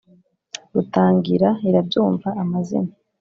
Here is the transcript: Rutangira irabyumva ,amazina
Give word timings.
Rutangira 0.73 1.49
irabyumva 1.69 2.29
,amazina 2.41 2.93